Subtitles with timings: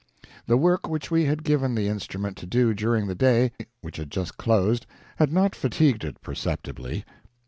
[0.47, 3.51] The work which we had given the instrument to do during the day
[3.81, 7.05] which had just closed had not fatigued it perceptibly.